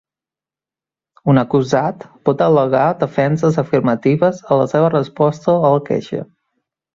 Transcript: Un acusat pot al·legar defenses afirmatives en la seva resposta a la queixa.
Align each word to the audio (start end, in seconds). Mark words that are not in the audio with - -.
Un 1.33 1.39
acusat 1.41 2.05
pot 2.29 2.41
al·legar 2.45 2.85
defenses 3.03 3.59
afirmatives 3.65 4.41
en 4.49 4.59
la 4.63 4.67
seva 4.73 4.89
resposta 4.97 5.55
a 5.69 5.73
la 5.77 5.85
queixa. 5.93 6.25